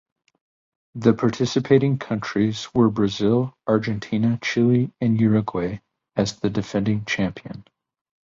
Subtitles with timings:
[0.95, 5.77] The participating countries were Brazil, Argentina, Chile and Uruguay
[6.15, 7.63] as the defending champion.